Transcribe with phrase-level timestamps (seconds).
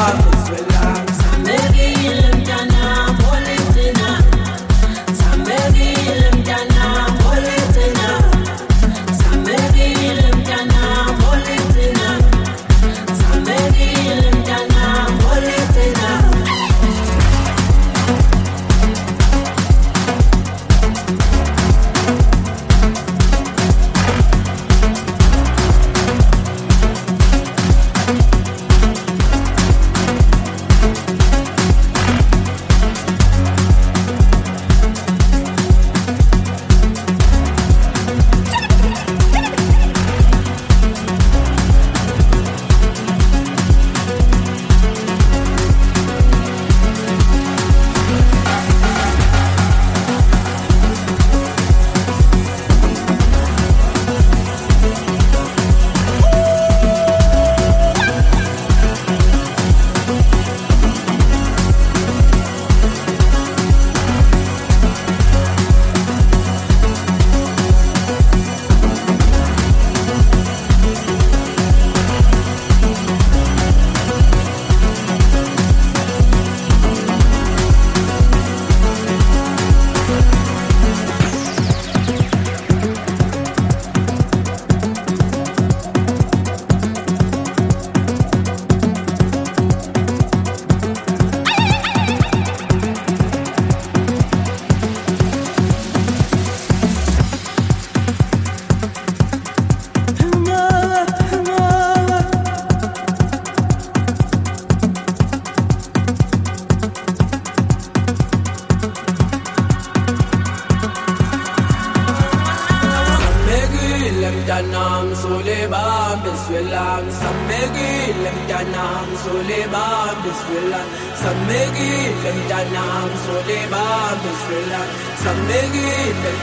[0.00, 2.29] heart is relaxed.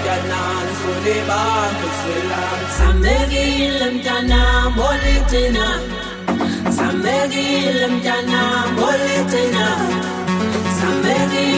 [0.06, 1.44] Ganan, Suleba,
[1.80, 2.42] Kusula.
[2.77, 3.46] Samedi
[3.80, 4.42] Lim Dana,
[4.77, 5.68] Molitina.
[6.77, 7.46] Samedi
[7.80, 8.42] Lim Dana,
[8.77, 9.66] Molitina.
[10.80, 11.58] Samedi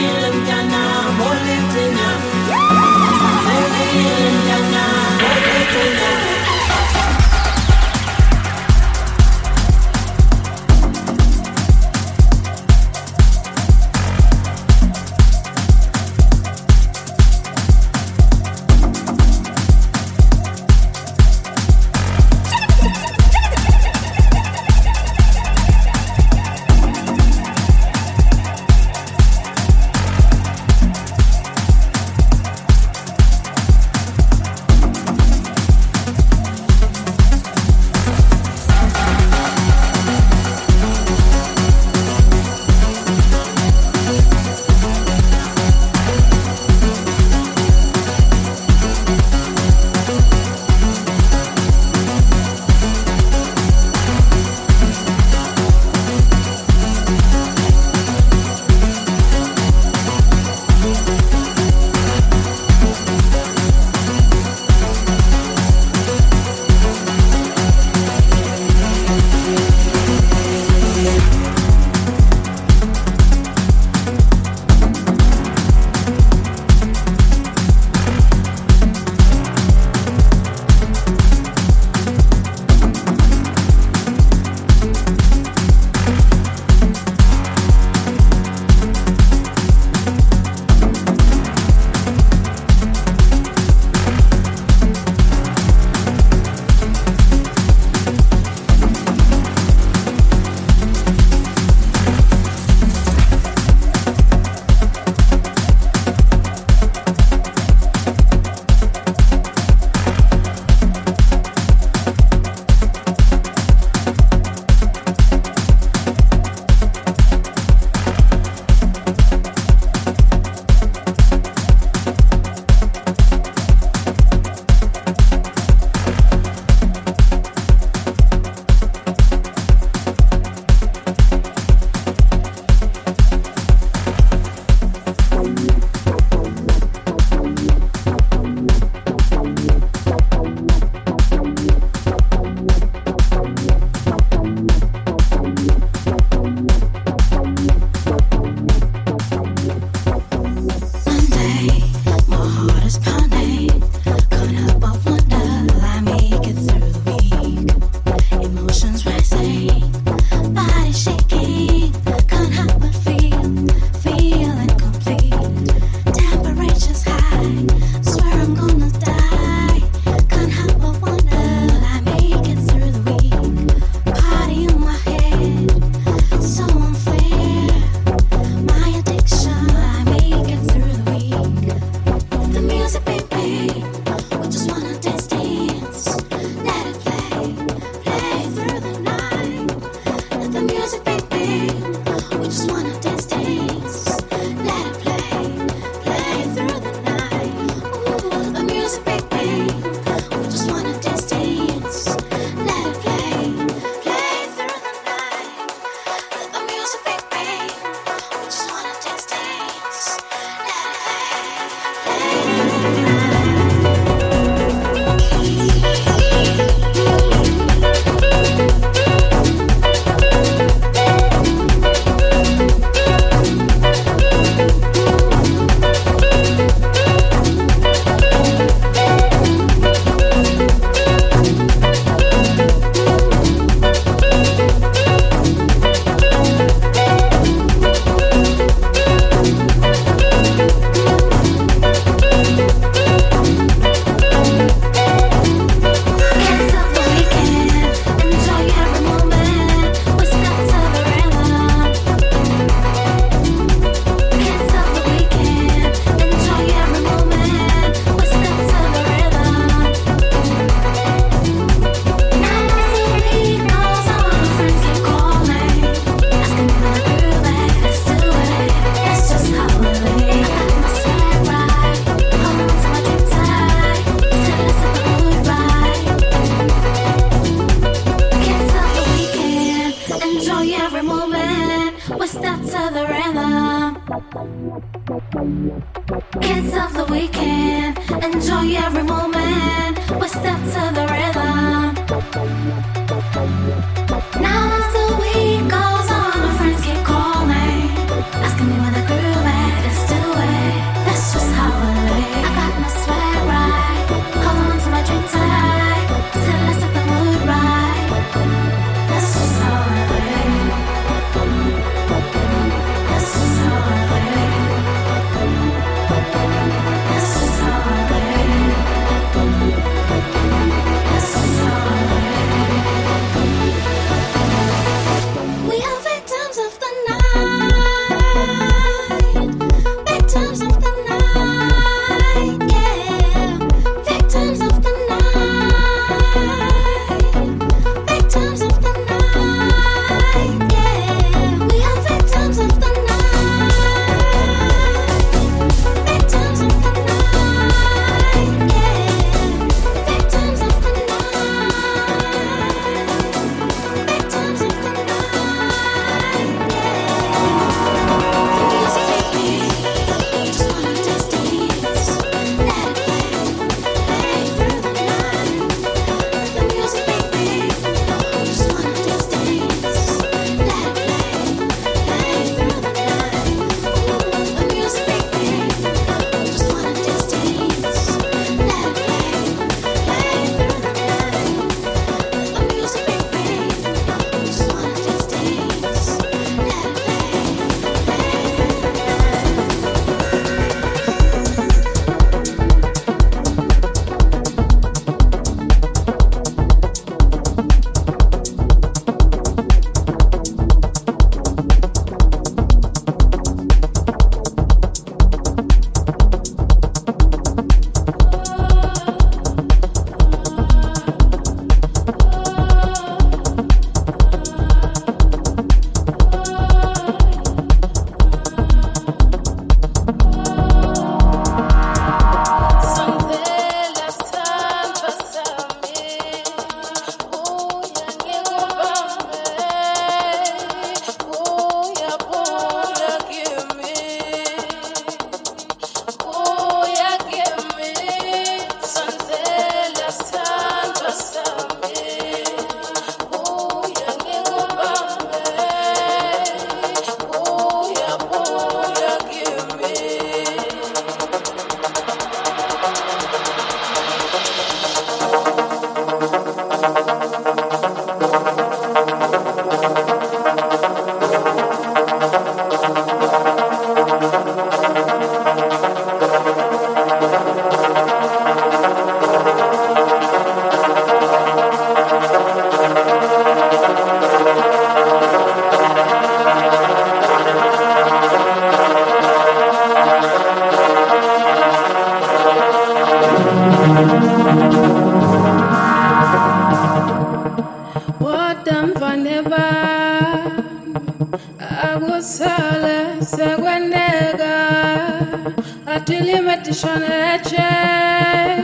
[496.09, 498.63] Adilimeti shone echen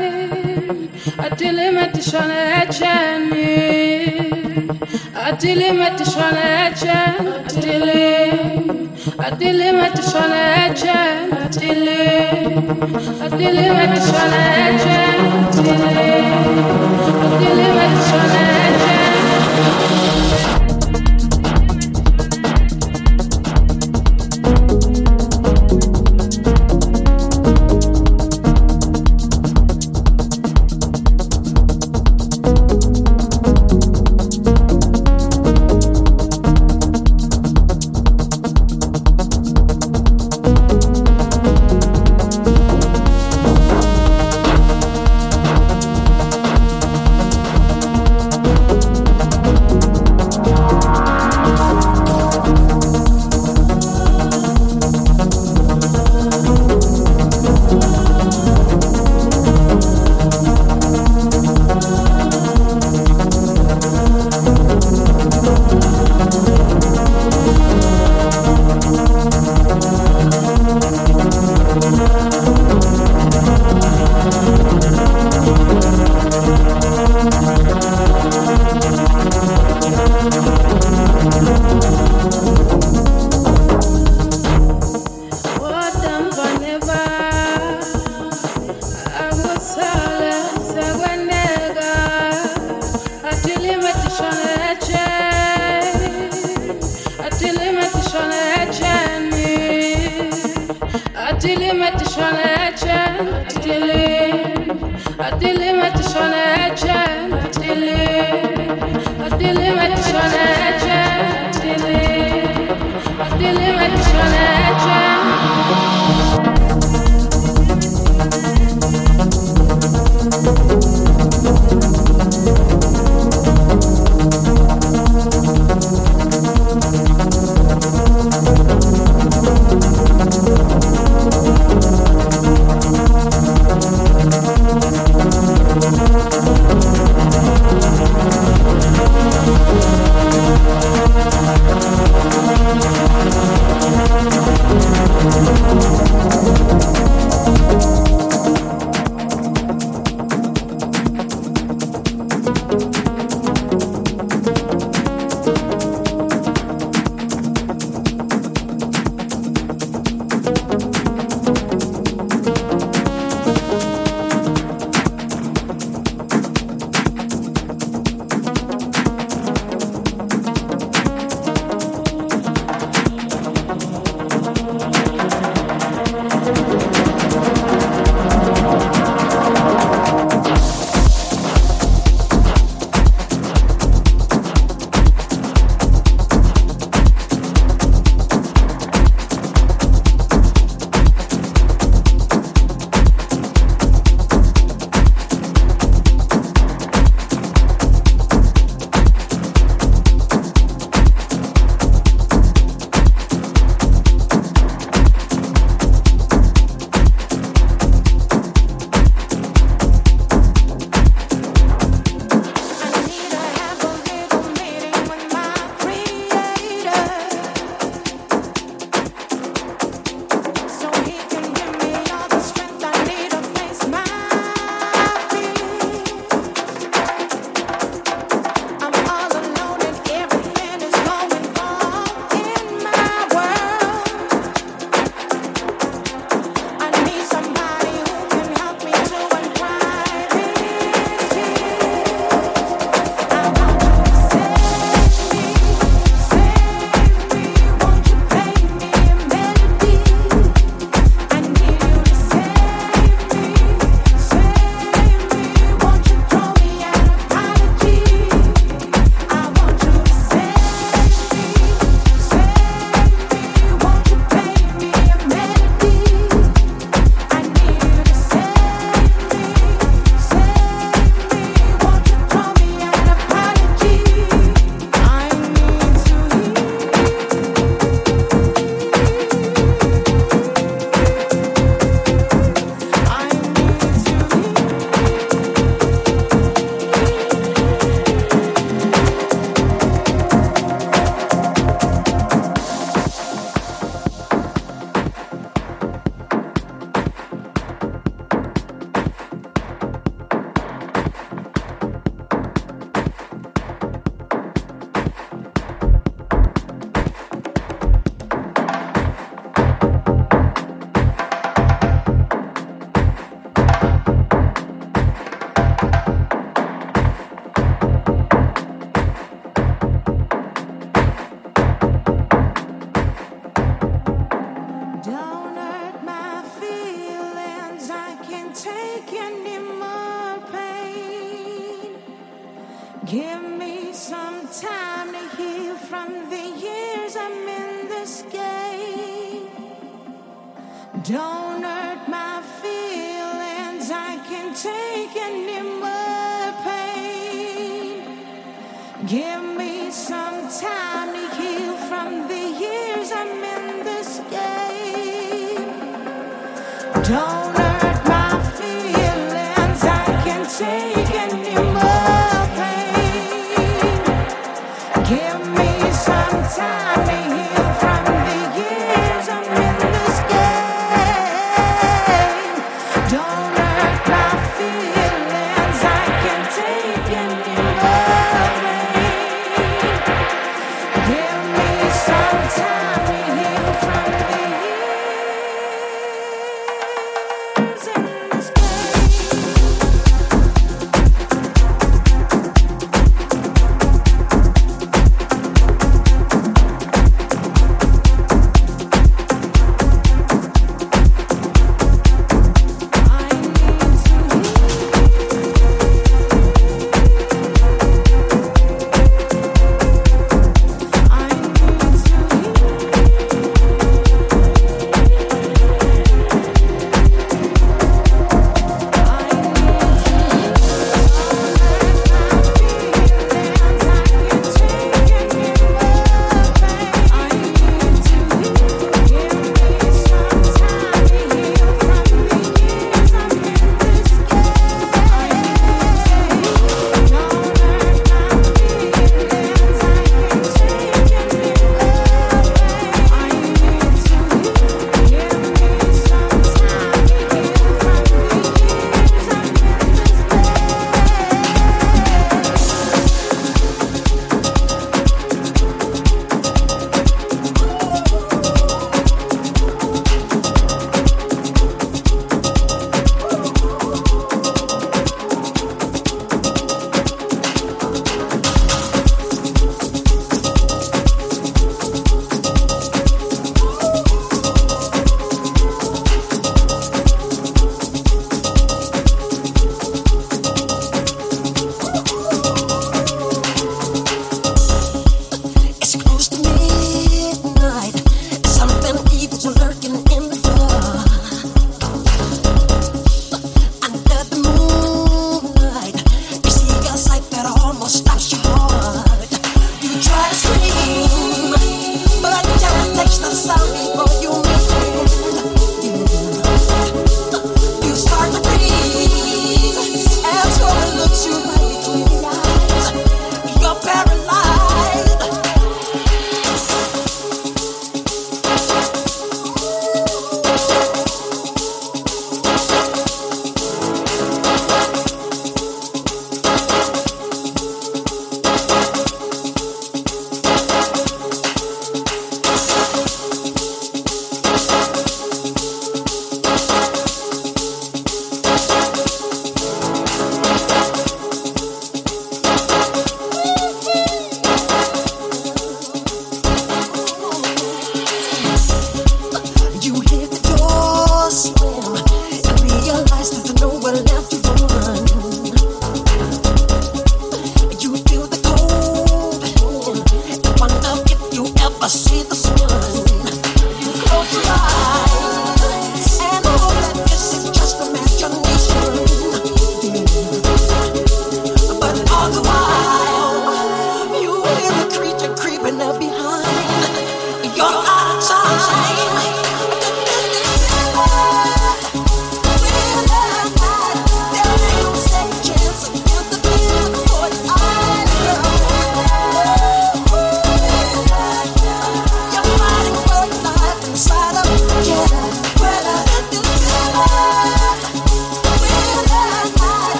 [1.26, 3.50] Adilimeti shone echen mi
[5.26, 7.14] Adilimeti shone echen
[7.46, 8.90] Adilim
[9.28, 12.52] Adilimeti shone echen Adilim
[13.26, 16.34] Adilimeti shone echen Adilim
[17.30, 18.65] Adilimeti shone echen